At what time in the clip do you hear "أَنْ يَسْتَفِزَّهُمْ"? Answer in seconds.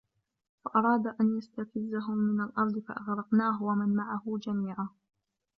1.21-2.17